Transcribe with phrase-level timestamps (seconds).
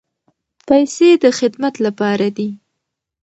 [0.67, 2.49] پیسې د خدمت لپاره دي.